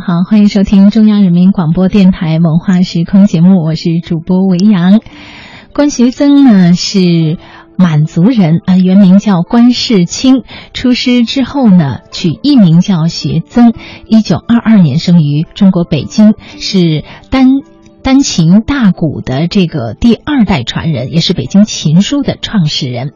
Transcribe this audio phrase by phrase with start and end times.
[0.00, 5.00] 好，欢迎收听中央人民广播电台文化时空节目，我是主播维扬。
[5.74, 7.38] 关学增呢是
[7.76, 10.42] 满族人啊，原名叫关世清，
[10.72, 13.74] 出师之后呢取艺名叫学增。
[14.06, 17.48] 一九二二年生于中国北京，是单
[18.02, 23.12] 单琴大鼓的这个第二代传人，也是北京琴书的创始人。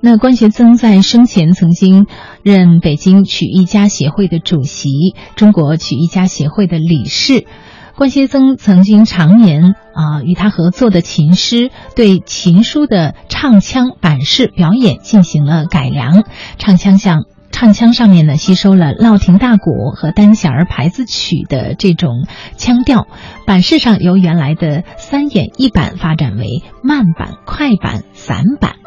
[0.00, 2.06] 那关学增在生前曾经
[2.42, 4.90] 任北京曲艺家协会的主席、
[5.34, 7.46] 中国曲艺家协会的理事。
[7.96, 16.22] 关学增曾经常年啊与他合作的琴师对琴书的唱腔版式表演进行了改良，
[16.58, 22.24] 唱腔像唱腔上面呢吸收了烙亭大鼓和单弦儿牌子曲的这种
[22.56, 23.08] 腔调，
[23.46, 28.77] 版式上由原来的三演一板发展为慢板、快板、散板。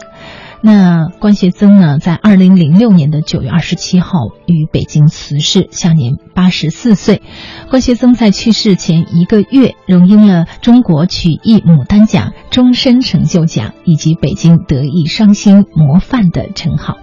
[0.64, 7.24] 那关学增呢，在二零零六年的九月二十七号于北京辞世，享年八十四岁。
[7.72, 16.98] 关学增在去世前一个月，荣膺了中国曲艺牡丹奖终身成就奖以及北京德艺双馨模范的称号。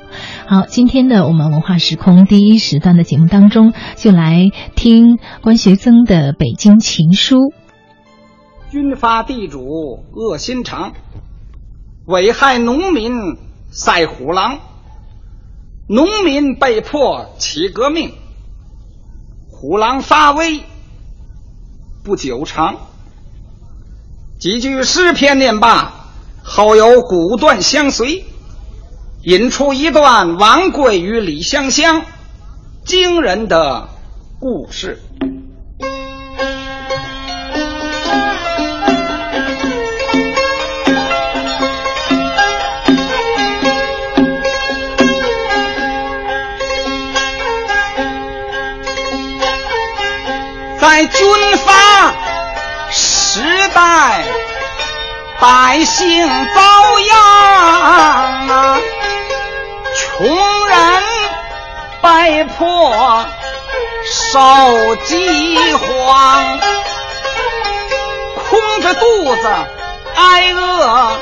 [0.47, 7.37] 好，今天的我们文化时空第一时段的节目当中，就来听关学增的《北京情书》。
[8.71, 10.93] 军阀地主恶心肠，
[12.07, 13.48] 危害农民。
[13.71, 14.61] 赛虎狼，
[15.89, 18.15] 农民被迫起革命，
[19.51, 20.63] 虎狼发威
[22.03, 22.77] 不久长。
[24.41, 25.93] 几句诗篇念罢，
[26.43, 28.25] 后有古段相随，
[29.23, 32.03] 引出一段王贵与李香香
[32.85, 33.89] 惊人的
[34.41, 35.03] 故事。
[53.79, 54.25] 代，
[55.39, 56.61] 百姓遭
[57.01, 58.81] 殃啊，
[59.95, 60.27] 穷
[60.67, 60.77] 人
[62.03, 63.25] 被迫
[64.05, 66.59] 受饥荒，
[68.51, 69.49] 空着肚子
[70.17, 71.21] 挨饿，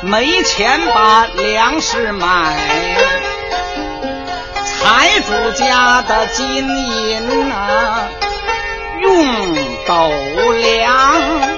[0.00, 2.26] 没钱把粮食买，
[4.80, 8.08] 财主家的金银啊。
[9.02, 9.54] 用
[9.86, 10.10] 斗
[10.58, 11.49] 量，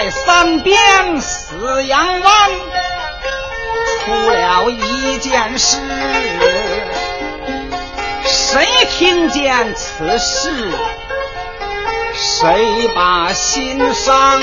[0.00, 2.50] 在三边死羊湾
[4.02, 5.76] 出了一件事，
[8.24, 10.72] 谁听见此事，
[12.14, 14.40] 谁把心伤。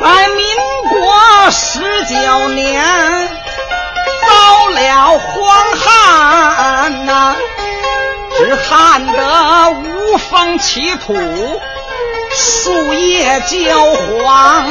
[0.00, 0.44] 在民
[0.90, 2.84] 国十九年，
[4.26, 7.36] 遭了荒旱呐。
[8.36, 11.14] 只旱得无风起土，
[12.38, 13.80] 树叶焦
[14.22, 14.68] 黄，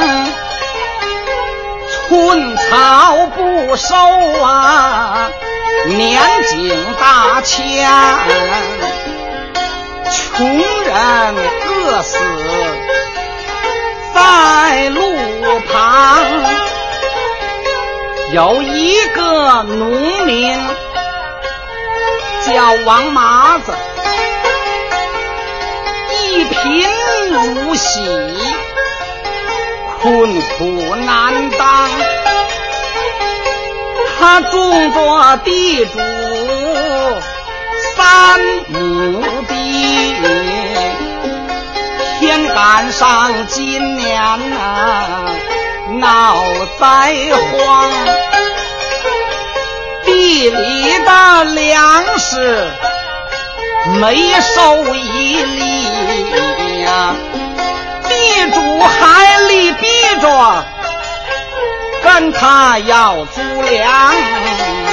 [2.08, 3.96] 寸草不收
[4.40, 5.28] 啊，
[5.86, 7.90] 年景大迁，
[10.10, 11.34] 穷人
[11.66, 12.18] 饿死
[14.14, 15.00] 在路
[15.72, 16.24] 旁，
[18.32, 20.56] 有一个农民。
[22.44, 22.52] 叫
[22.84, 23.72] 王麻子，
[26.36, 26.86] 一贫
[27.30, 27.98] 如洗，
[30.02, 31.90] 困苦难当。
[34.18, 35.98] 他种着地主
[37.94, 38.38] 三
[38.68, 40.14] 亩地，
[42.20, 44.20] 天赶上今年
[44.50, 45.34] 呐
[46.00, 46.44] 闹
[46.78, 47.14] 灾
[47.50, 47.90] 荒。
[50.04, 52.68] 地里的粮食
[54.00, 55.95] 没收一粒
[58.08, 59.86] 地主还里逼
[60.20, 60.64] 着
[62.02, 64.85] 跟他要租粮。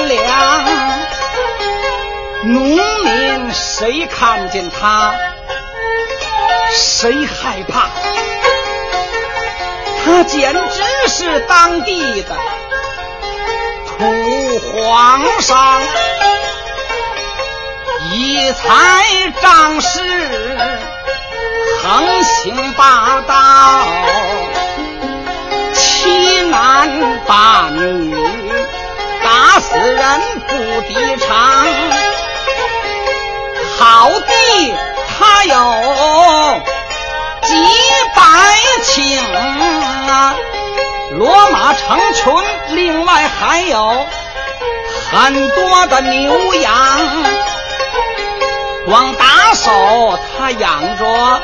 [0.00, 0.64] 天良。
[2.44, 5.14] 农民谁看见他，
[6.72, 7.88] 谁害怕？
[10.02, 12.34] 他简直是当地的
[13.86, 15.82] 土皇上，
[18.12, 19.04] 以才
[19.42, 20.00] 仗势，
[21.82, 23.86] 横行霸道，
[25.74, 27.59] 欺男霸
[39.00, 40.34] 百顷啊！
[41.18, 42.34] 骡马成群，
[42.70, 44.06] 另外还有
[45.10, 46.72] 很多的牛羊，
[48.86, 51.42] 光打手他养着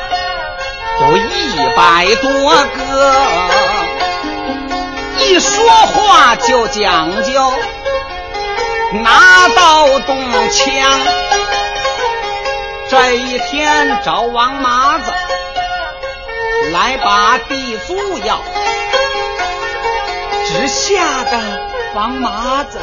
[1.01, 3.15] 有一百多个，
[5.19, 7.53] 一说话就讲究
[9.03, 10.17] 拿刀动
[10.51, 10.73] 枪。
[12.89, 15.11] 这一天找王麻子
[16.71, 18.41] 来把地租要。
[20.45, 21.39] 只吓得
[21.93, 22.79] 王麻子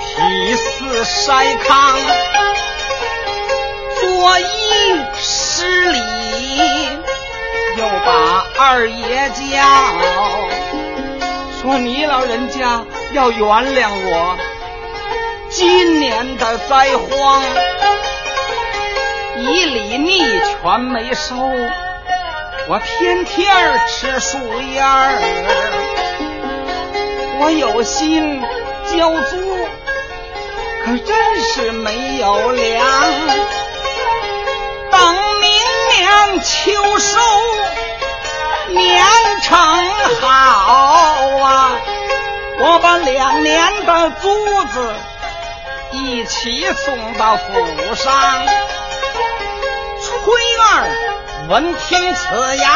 [0.00, 1.98] 涕泗筛糠，
[4.00, 4.44] 作揖
[5.16, 5.98] 施礼，
[7.78, 9.40] 又把二爷叫，
[11.62, 14.36] 说你老人家要原谅我，
[15.48, 17.42] 今年的灾荒，
[19.38, 20.20] 一粒米
[20.60, 21.36] 全没收，
[22.70, 25.18] 我天天吃树叶儿。
[27.40, 28.42] 我有心
[28.92, 29.66] 交租，
[30.84, 32.86] 可真是没有粮。
[34.90, 35.00] 等
[35.40, 35.50] 明
[35.96, 37.18] 年秋收，
[38.68, 39.02] 年
[39.40, 39.56] 成
[40.20, 40.28] 好
[41.42, 41.80] 啊，
[42.60, 44.92] 我把两年的租子
[45.92, 48.46] 一起送到府上。
[50.00, 51.07] 崔二
[51.48, 52.68] 闻听此言，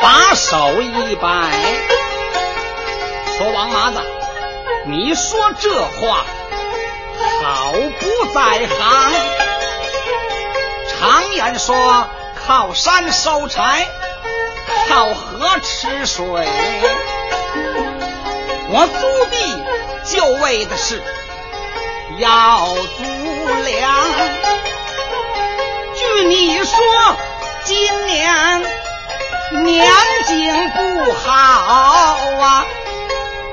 [0.00, 1.50] 把手一摆。
[3.36, 4.00] 说王麻子，
[4.86, 6.24] 你说这话
[7.42, 9.12] 好不在行。
[10.88, 12.08] 常言说，
[12.46, 13.84] 靠山收柴，
[14.88, 16.24] 靠河吃水。
[18.72, 21.02] 我租地就为的是
[22.18, 23.02] 要租
[23.64, 23.92] 粮。
[25.96, 26.78] 据你说，
[27.70, 28.62] 今年
[29.62, 29.92] 年
[30.26, 31.30] 景不好
[32.40, 32.66] 啊。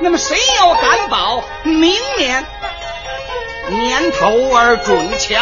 [0.00, 2.44] 那么谁又敢保明年
[3.68, 5.40] 年头儿准强？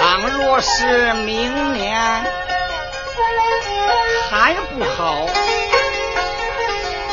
[0.00, 2.24] 倘若是明年
[4.28, 5.26] 还不好，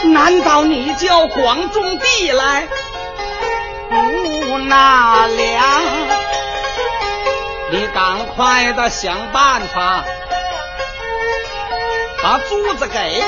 [0.05, 2.67] 难道你叫广种地来
[3.91, 6.10] 不纳粮？
[7.71, 10.03] 你赶快的想办法。
[12.21, 13.23] 把租子给。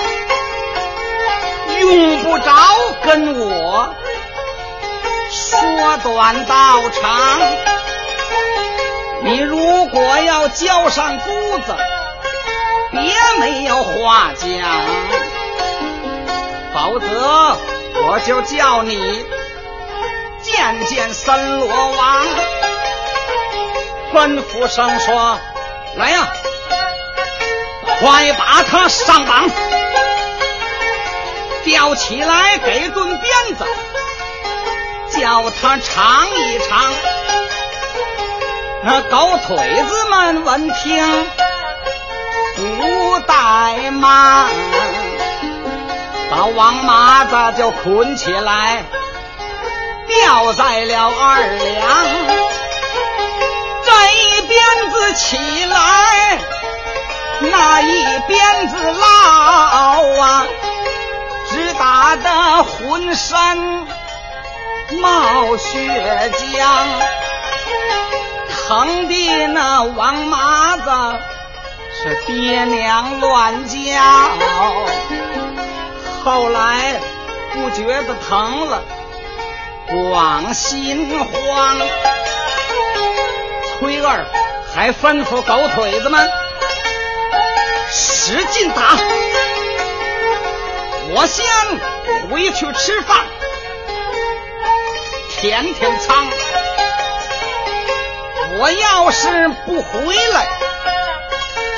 [1.79, 2.51] 用不着
[3.03, 3.95] 跟我
[5.31, 7.39] 说短道长，
[9.23, 11.75] 你如果要交上租子，
[12.91, 14.49] 别没有话讲，
[16.73, 17.57] 否则
[18.05, 19.25] 我就叫你
[20.41, 22.25] 见见森罗王，
[24.13, 25.39] 吩咐声说
[25.97, 26.27] ：“来呀，
[27.99, 29.49] 快把他上绑。”
[31.65, 33.65] 吊起来给顿鞭子，
[35.17, 36.93] 叫他尝一尝。
[38.83, 41.25] 那狗腿子们闻听
[42.57, 44.51] 不怠慢，
[46.29, 48.83] 把王麻子就捆起来，
[50.07, 52.42] 吊在了二梁。
[54.53, 56.37] 鞭子起来，
[57.39, 60.45] 那一鞭子落啊！
[61.49, 63.37] 直打得浑身
[64.99, 66.85] 冒血浆，
[68.67, 71.19] 疼的那王麻子
[72.03, 73.77] 是爹娘乱叫。
[76.23, 77.01] 后来
[77.53, 78.83] 不觉得疼了，
[79.87, 81.77] 光心慌。
[83.79, 84.23] 崔二
[84.75, 86.29] 还吩咐狗腿子们
[87.91, 88.97] 使劲打。
[91.15, 91.45] 我先
[92.29, 93.17] 回去吃饭，
[95.29, 96.27] 天天仓。
[98.57, 100.47] 我要是不回来，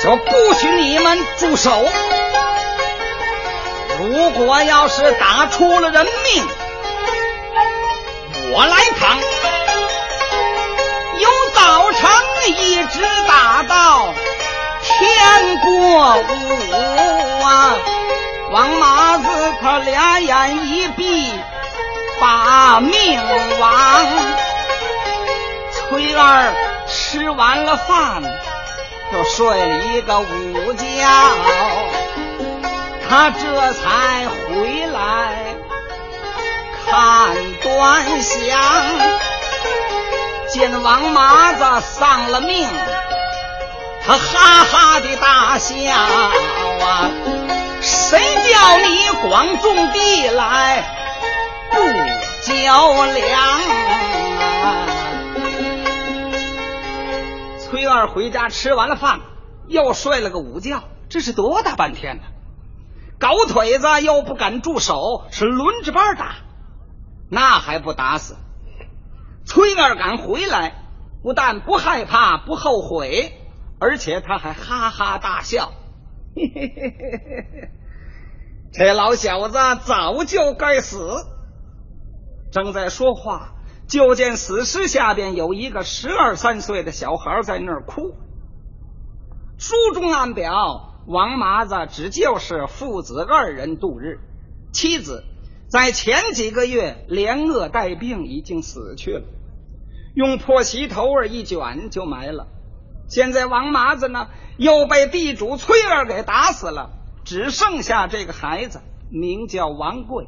[0.02, 1.86] 就不许你们住手。
[3.98, 6.48] 如果要是打出了人命，
[8.52, 9.18] 我来扛。
[11.56, 12.10] 早晨
[12.48, 14.14] 一直打到
[14.82, 17.76] 天过午啊。
[18.52, 19.24] 王麻子
[19.60, 21.32] 他俩眼一闭，
[22.20, 23.20] 把命
[23.58, 24.06] 亡。
[25.72, 26.54] 崔儿
[26.86, 28.22] 吃完了饭，
[29.12, 30.84] 就睡了一个午觉，
[33.08, 35.36] 他这才回来
[36.86, 38.60] 看端详，
[40.56, 42.66] 见王麻子丧了命。
[44.02, 47.10] 他哈哈的大笑啊！
[47.82, 50.82] 谁叫你光种地来
[51.70, 51.76] 不
[52.42, 53.38] 交粮
[54.62, 54.86] 啊？
[57.60, 59.20] 崔二回家吃完了饭，
[59.68, 62.22] 又睡了个午觉，这是多大半天呢？
[63.20, 66.36] 狗腿子又不敢住手，是轮着班打，
[67.30, 68.38] 那还不打死？
[69.46, 70.82] 崔二敢回来，
[71.22, 73.32] 不但不害怕，不后悔。
[73.78, 75.72] 而且他还哈哈大笑，
[76.34, 77.70] 嘿嘿嘿嘿嘿嘿
[78.72, 80.98] 这老小子早就该死。
[82.50, 83.52] 正在说话，
[83.86, 88.14] 就见死尸下边有一个十二三岁的小孩在那儿哭。
[89.58, 94.20] 书中暗表，王麻子只就是父子二人度日，
[94.72, 95.22] 妻子
[95.68, 99.26] 在前几个月连饿带病已经死去了，
[100.16, 102.46] 用破席头儿一卷就埋了。
[103.06, 106.88] 现在王麻子呢，又被地主崔二给打死了，
[107.22, 108.80] 只剩下这个孩子，
[109.10, 110.26] 名叫王贵，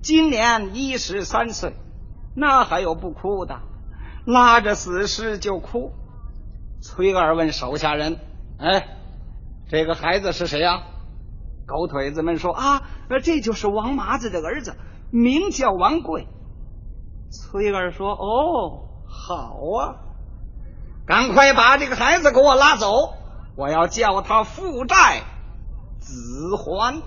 [0.00, 1.74] 今年一十三岁，
[2.34, 3.60] 那还有不哭的？
[4.24, 5.92] 拉着死尸就哭。
[6.80, 8.16] 崔二问手下人
[8.58, 8.96] ：“哎，
[9.68, 10.84] 这个孩子是谁呀？”
[11.68, 12.82] 狗腿子们说：“啊，
[13.22, 14.74] 这就是王麻子的儿子，
[15.10, 16.26] 名叫王贵。”
[17.30, 19.96] 崔二说：“哦，好啊。”
[21.06, 23.14] 赶快把这个孩子给我拉走！
[23.56, 25.22] 我要叫他父债
[25.98, 27.02] 子还。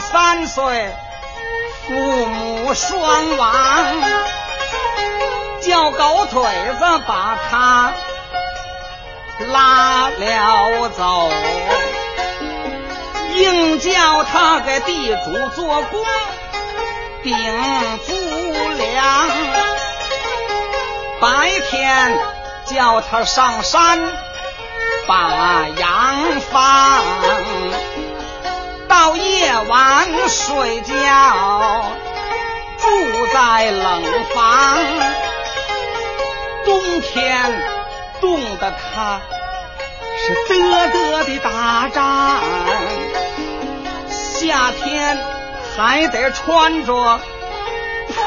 [0.00, 0.94] 三岁，
[1.86, 1.94] 父
[2.26, 3.52] 母双亡，
[5.60, 6.42] 叫狗腿
[6.78, 7.92] 子把他
[9.46, 11.30] 拉了走，
[13.34, 16.04] 硬叫他给地主做工
[17.22, 17.38] 顶
[18.06, 18.14] 租
[18.76, 19.28] 粮，
[21.20, 22.18] 白天
[22.66, 24.00] 叫他上山。
[25.08, 27.04] 把羊放，
[28.88, 31.92] 到夜晚睡觉，
[32.78, 34.02] 住在冷
[34.34, 34.78] 房。
[36.64, 37.62] 冬天
[38.20, 39.20] 冻得他
[40.18, 42.40] 是嘚嘚的打颤，
[44.08, 45.18] 夏天
[45.76, 47.20] 还得穿着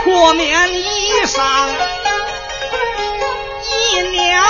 [0.04, 1.42] 破棉衣裳，
[3.70, 4.42] 一年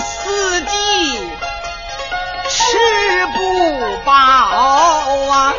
[0.00, 1.21] 四季。
[4.04, 5.54] 饱啊，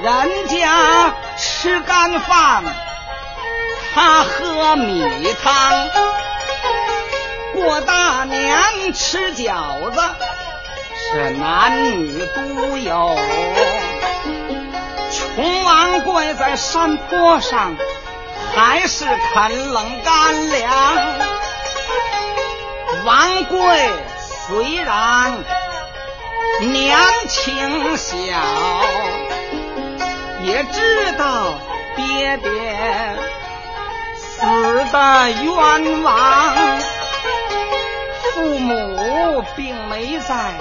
[0.00, 2.64] 人家吃干饭，
[3.94, 5.88] 他喝米汤。
[7.54, 10.00] 过大年吃饺子，
[11.12, 13.18] 是男女都有。
[15.10, 17.76] 穷王贵在山坡上，
[18.54, 20.72] 还是啃冷干粮。
[23.04, 23.90] 王贵
[24.46, 25.38] 虽然。
[26.60, 26.98] 娘
[27.28, 28.14] 亲小，
[30.42, 31.54] 也知道
[31.94, 32.48] 爹爹
[34.16, 34.40] 死
[34.90, 36.54] 的冤枉，
[38.32, 40.54] 父母并没在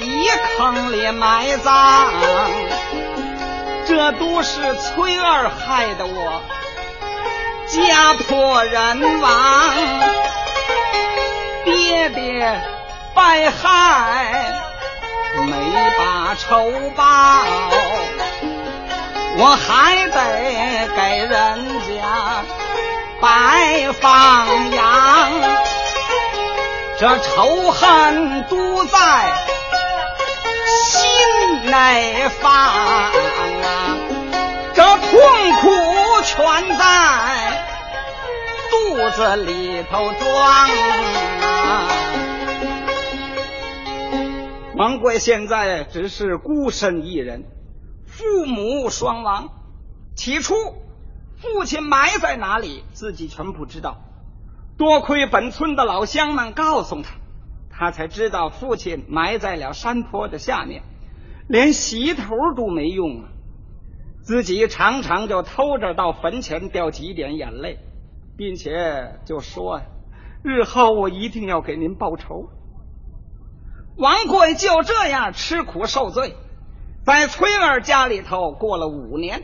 [0.00, 2.12] 一坑里埋葬，
[3.86, 6.42] 这都是崔二害的我
[7.68, 9.74] 家破人亡，
[11.64, 12.75] 爹爹。
[13.16, 14.52] 百害
[15.36, 15.50] 没
[15.96, 17.02] 把仇报，
[19.38, 22.44] 我还得给人家
[23.18, 25.32] 白放羊，
[26.98, 28.98] 这仇恨都在
[30.84, 33.10] 心内放啊，
[34.74, 35.08] 这痛
[35.62, 35.70] 苦
[36.22, 36.84] 全在
[38.70, 40.68] 肚子里头装啊。
[44.76, 47.44] 王贵现在只是孤身一人，
[48.04, 49.48] 父母双亡。
[50.14, 50.54] 起初，
[51.36, 53.96] 父亲埋在哪里，自己全不知道。
[54.76, 57.14] 多亏本村的老乡们告诉他，
[57.70, 60.82] 他才知道父亲埋在了山坡的下面，
[61.48, 63.28] 连洗头都没用啊！
[64.20, 67.78] 自己常常就偷着到坟前掉几点眼泪，
[68.36, 69.80] 并且就说
[70.44, 72.50] ：“日后我一定要给您报仇。”
[73.96, 76.36] 王贵就这样吃苦受罪，
[77.04, 79.42] 在崔儿家里头过了五年。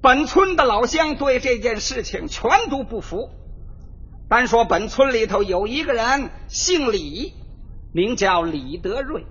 [0.00, 3.30] 本村的老乡对这件事情全都不服。
[4.28, 7.34] 单说本村里头有一个人姓李，
[7.92, 9.26] 名叫李德瑞。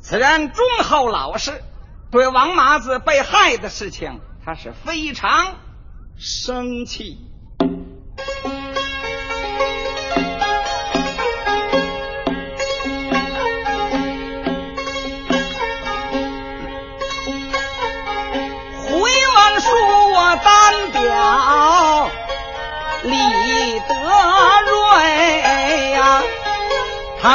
[0.00, 1.62] 此人忠厚老实，
[2.10, 5.56] 对王麻子被害的事情，他是非常
[6.16, 7.31] 生气。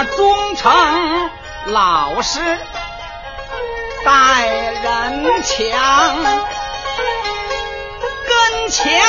[0.03, 1.29] 忠诚
[1.67, 2.39] 老实，
[4.05, 6.23] 待人强，
[8.27, 9.01] 跟前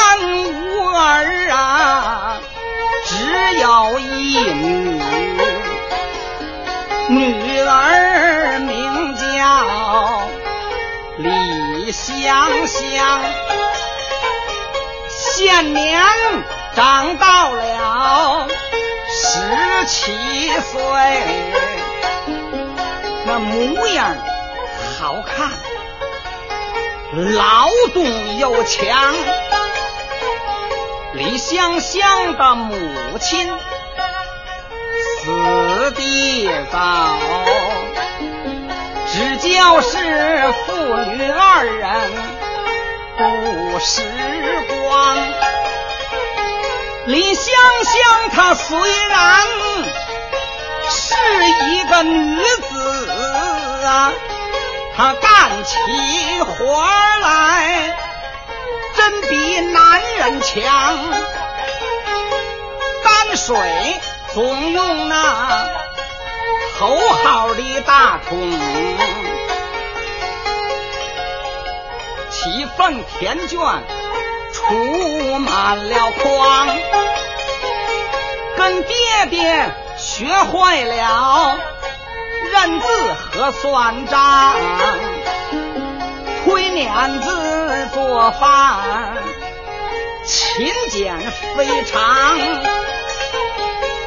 [0.52, 2.40] 无儿啊，
[3.04, 5.00] 只有一女，
[7.08, 10.28] 女儿名叫
[11.18, 13.20] 李香香。
[15.08, 16.00] 现年
[16.74, 18.48] 长到了
[19.20, 20.12] 十七
[20.60, 20.80] 岁，
[23.26, 24.14] 那模样
[25.00, 25.50] 好看，
[27.34, 29.12] 劳动又强。
[31.14, 32.78] 李香香的母
[33.18, 33.52] 亲
[35.24, 37.18] 死的早，
[39.08, 41.90] 只教是父女二人。
[43.18, 44.00] 不时
[44.68, 45.16] 光，
[47.08, 47.44] 李香
[47.84, 49.40] 香她虽然
[50.90, 51.14] 是
[51.70, 53.10] 一个女子
[53.86, 54.12] 啊，
[54.94, 55.78] 她干起
[56.42, 56.84] 活
[57.22, 57.96] 来
[58.94, 60.98] 真比男人强。
[63.02, 63.56] 担水
[64.34, 65.70] 总用那
[66.78, 68.38] 头号的大桶。
[72.30, 73.58] 几份田卷
[75.38, 76.68] 满了筐，
[78.56, 81.58] 跟爹爹学会了
[82.52, 82.86] 认字
[83.32, 84.54] 和算账，
[86.44, 88.80] 推碾子做饭
[90.26, 91.14] 勤俭
[91.56, 92.38] 非常，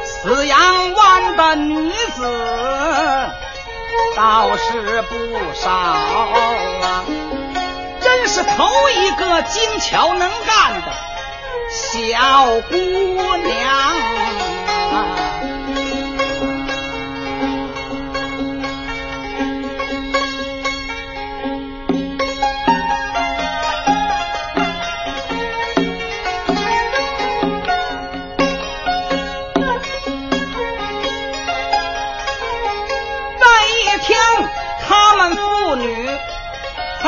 [0.04, 3.30] 四阳湾的女子
[4.16, 5.16] 倒是不
[5.54, 7.04] 少啊。
[8.00, 10.92] 真是头一个精巧能干的
[11.72, 14.22] 小姑娘。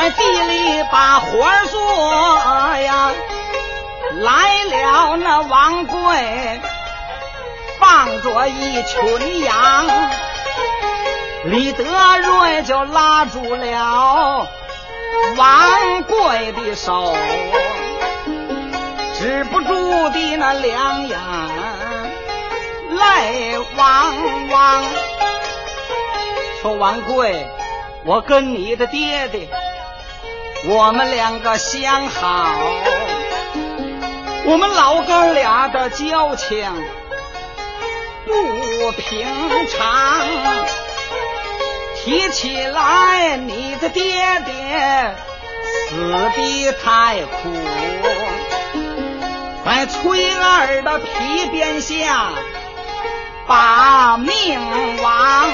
[0.04, 1.80] 在地里把活做
[2.76, 3.13] 呀，
[4.16, 6.60] 来了那王贵，
[7.80, 9.86] 放着一群羊，
[11.44, 14.46] 李德瑞就拉住了
[15.36, 17.16] 王贵的手，
[19.18, 19.74] 止不住
[20.10, 21.18] 的那两眼
[22.90, 24.14] 泪汪
[24.50, 24.84] 汪，
[26.62, 27.46] 说王贵，
[28.04, 29.48] 我跟你的爹爹。
[30.66, 32.54] 我们两个相好，
[34.46, 36.70] 我们老哥俩的交情
[38.26, 39.26] 不平
[39.68, 40.26] 常。
[41.96, 44.02] 提起来，你的爹
[44.44, 45.14] 爹
[45.88, 45.96] 死
[46.36, 47.50] 的太苦，
[49.64, 52.28] 在崔二的皮鞭下
[53.46, 55.48] 把命亡。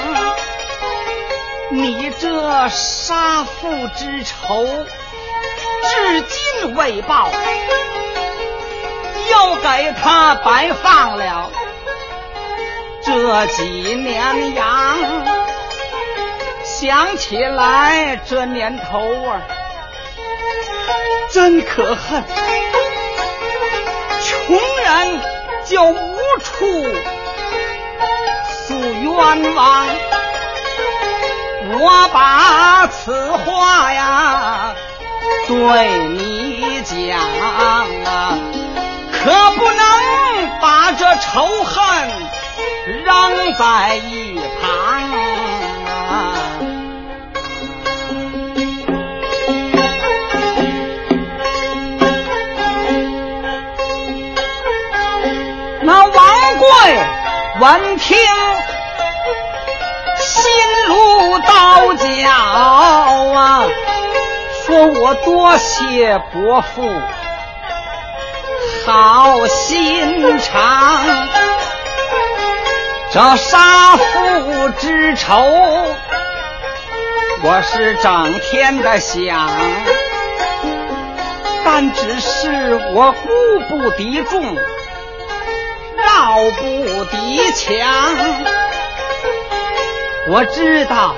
[1.69, 4.67] 你这杀父之仇。
[5.83, 7.31] 至今未报，
[9.31, 11.49] 又给他白放了
[13.01, 13.63] 这几
[13.95, 14.97] 年羊。
[16.63, 19.41] 想起来这年头啊，
[21.31, 22.23] 真可恨。
[24.21, 25.21] 穷人
[25.65, 26.85] 就无处
[28.67, 29.87] 诉冤枉。
[31.79, 34.75] 我把此话呀。
[35.47, 37.85] 对你讲啊，
[39.23, 39.85] 可不能
[40.59, 42.09] 把这仇恨
[43.03, 45.11] 扔在一旁
[45.85, 46.33] 啊。
[55.83, 56.67] 那王贵
[57.59, 58.17] 闻听，
[60.17, 60.51] 心
[60.87, 63.67] 如刀绞啊！
[64.65, 66.89] 说我多谢伯父。
[68.85, 71.27] 好心肠，
[73.11, 75.41] 这杀父之仇，
[77.43, 79.49] 我是整天的想，
[81.63, 83.29] 但只是我孤
[83.69, 84.51] 不敌众，绕
[86.59, 87.69] 不敌墙。
[90.27, 91.15] 我知道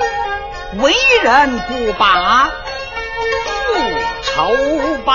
[0.80, 2.52] 为人不把
[3.66, 3.74] 复
[4.22, 4.54] 仇
[5.06, 5.14] 报。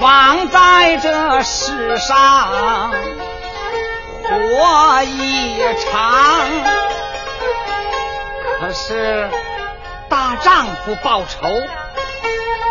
[0.00, 2.92] 枉在这世上
[4.22, 6.46] 活一场，
[8.60, 9.28] 可是
[10.08, 11.48] 大丈夫报仇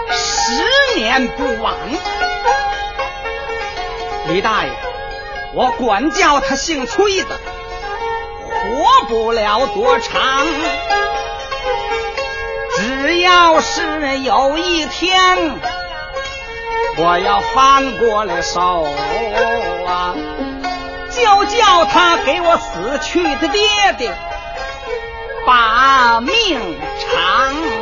[0.10, 1.76] 十年不晚。
[4.30, 4.72] 李大爷，
[5.54, 7.38] 我管教他姓崔的，
[8.50, 10.46] 活不了多长。
[12.78, 15.77] 只要是有一天。
[17.00, 18.88] 我要翻过来手
[19.86, 20.16] 啊，
[21.12, 23.62] 就叫他给我死去的爹
[23.98, 24.14] 爹
[25.46, 26.60] 把命
[27.00, 27.77] 偿。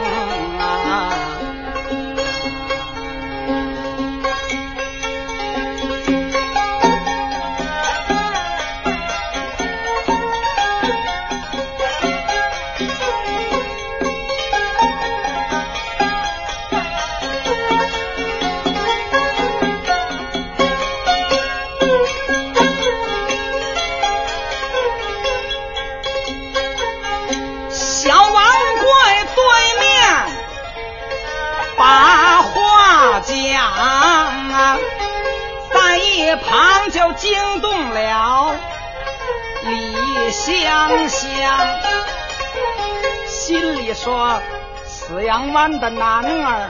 [44.06, 44.40] 说：
[44.86, 46.70] 四阳湾的男儿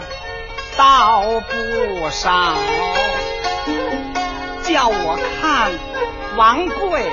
[0.77, 2.53] 倒不少，
[4.63, 5.73] 叫我看
[6.37, 7.11] 王贵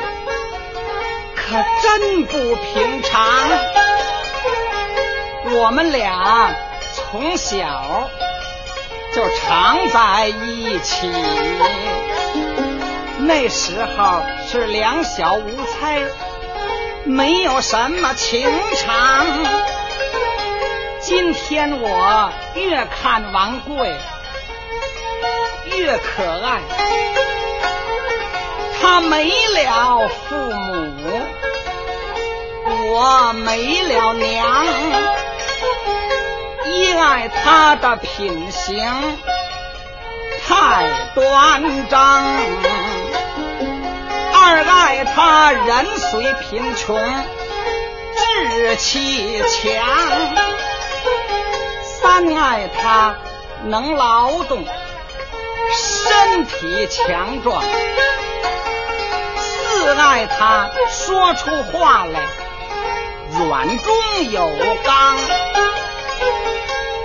[1.35, 3.21] 可真不平常。
[5.57, 6.55] 我们俩
[6.95, 8.09] 从小
[9.13, 11.11] 就常在一起。
[13.19, 16.01] 那时候是两小无猜，
[17.03, 19.27] 没有什么情长。
[21.15, 23.95] 今天我越看王贵
[25.67, 26.63] 越可爱，
[28.81, 31.21] 他没了父母，
[32.95, 34.65] 我没了娘，
[36.65, 38.91] 一爱他的品行
[40.49, 42.01] 太端正。
[44.35, 46.99] 二爱他人虽贫穷，
[48.17, 49.85] 志气强；
[52.03, 53.15] 三爱他
[53.65, 54.65] 能劳动，
[55.73, 57.63] 身体强壮；
[59.37, 62.21] 四爱他说出话来
[63.39, 63.95] 软中
[64.31, 64.51] 有
[64.85, 65.17] 刚。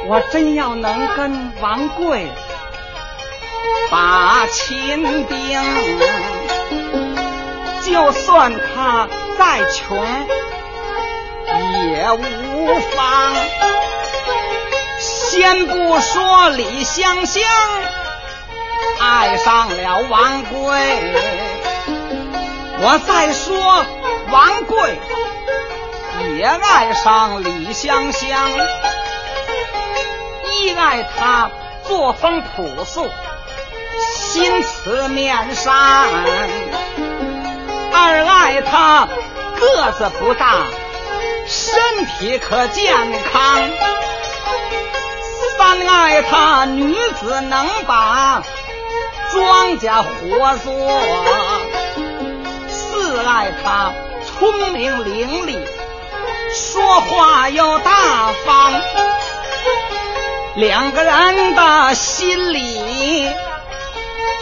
[0.07, 2.27] 我真要能跟王贵
[3.91, 5.37] 把亲定。
[7.83, 9.07] 就算他
[9.37, 9.97] 再穷
[11.91, 13.33] 也无妨。
[15.37, 17.43] 先不说李香香
[18.99, 21.13] 爱上了王贵，
[22.81, 23.85] 我再说
[24.31, 24.97] 王贵
[26.39, 28.49] 也爱上李香香，
[30.59, 31.51] 一爱他
[31.87, 33.07] 作风朴素，
[34.15, 35.75] 心慈面善。
[37.93, 39.07] 二爱他
[39.59, 40.63] 个子不大，
[41.45, 42.95] 身体可健
[43.31, 43.69] 康；
[45.57, 48.43] 三爱他女子能把
[49.31, 50.71] 庄稼活做；
[52.69, 53.91] 四爱他
[54.23, 55.57] 聪明伶俐，
[56.53, 57.91] 说话又大
[58.45, 58.71] 方。
[60.55, 63.29] 两个人的心里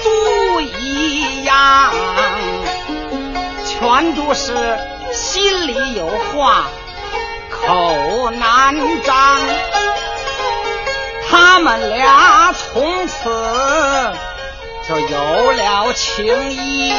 [0.04, 1.94] 都一样。
[3.68, 4.78] 全都是
[5.14, 6.66] 心里有话，
[7.50, 9.40] 口难张。
[11.30, 13.14] 他们俩从此
[14.88, 16.94] 就有了情谊，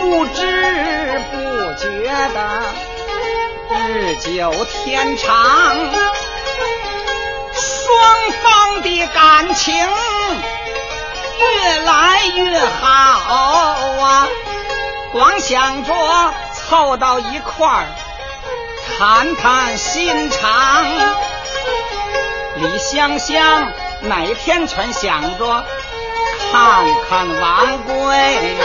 [0.00, 1.38] 不知不
[1.78, 2.62] 觉的
[3.76, 5.76] 日久天长，
[7.54, 9.74] 双方的感情
[11.38, 12.86] 越来越好
[14.02, 14.28] 啊！
[15.12, 15.94] 光想着
[16.52, 17.86] 凑到一块儿
[18.98, 20.84] 谈谈心肠，
[22.60, 23.72] 李香香。
[24.02, 25.64] 每天全想着
[26.50, 28.56] 看看王贵，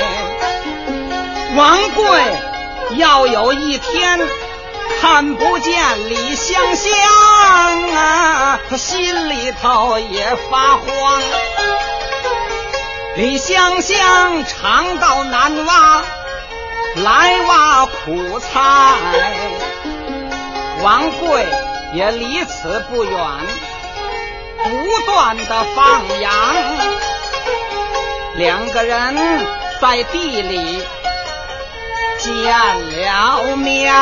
[1.58, 2.22] 王贵
[2.92, 4.18] 要有一天
[5.02, 6.92] 看不见李香香
[7.92, 11.22] 啊，他心里头也发慌。
[13.18, 16.02] 李香香常到南洼
[17.04, 18.94] 来挖苦菜，
[20.82, 21.46] 王贵
[21.94, 23.20] 也离此不远。
[24.70, 26.34] 不断的放羊，
[28.36, 29.16] 两个人
[29.80, 30.84] 在地里
[32.18, 32.34] 见
[33.02, 33.94] 了面，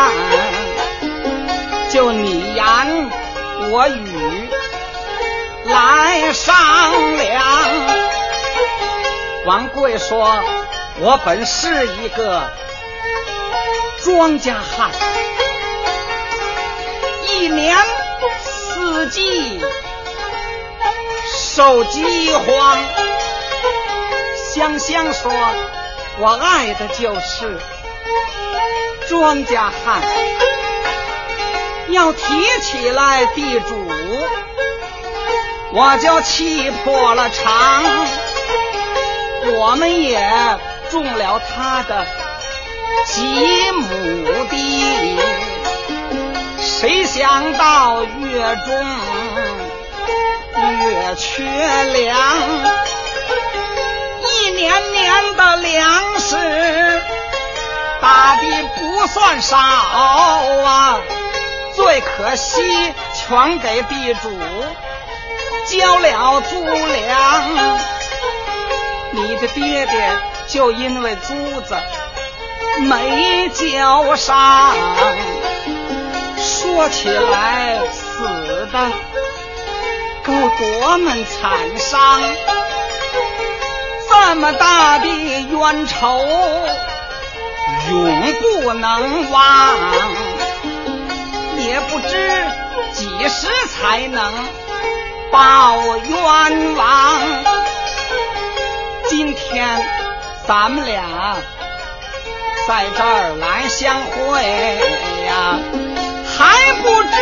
[1.91, 2.63] 就你言
[3.69, 4.49] 我语
[5.65, 7.43] 来商量。
[9.45, 10.41] 王贵说
[10.99, 12.49] ：“我本是一个
[14.01, 14.89] 庄稼汉，
[17.27, 17.75] 一年
[18.41, 19.61] 四季。”
[21.55, 22.79] 受饥荒，
[24.55, 25.31] 香香说
[26.17, 27.59] ：“我爱的就是
[29.07, 30.01] 庄稼汉。
[31.89, 32.23] 要提
[32.61, 33.87] 起来地主，
[35.73, 37.83] 我就气破了肠。
[39.55, 40.19] 我们也
[40.89, 42.07] 种了他的
[43.05, 43.21] 几
[43.73, 45.19] 亩地，
[46.57, 48.83] 谁想到月中。”
[50.73, 52.17] 月缺粮，
[54.25, 57.01] 一年年的粮食
[58.01, 58.41] 打的
[58.77, 60.99] 不算少啊，
[61.75, 64.29] 最可惜全给地主
[65.67, 67.79] 交了租粮。
[69.11, 71.77] 你的爹爹就因为租子
[72.79, 74.73] 没交上，
[76.37, 78.91] 说起来死的。
[80.25, 82.21] 够多么惨伤！
[84.09, 86.25] 这么大的冤仇，
[87.89, 89.77] 永不能忘。
[91.57, 92.45] 也不知
[92.93, 94.33] 几时才能
[95.31, 97.21] 报冤枉。
[99.09, 99.85] 今天
[100.47, 101.03] 咱们俩
[102.67, 104.41] 在这儿来相会
[105.25, 105.59] 呀，
[106.37, 107.17] 还不知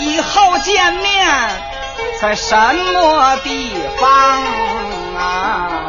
[0.00, 1.75] 以后见面。
[2.20, 4.08] 在什么地方
[5.16, 5.85] 啊。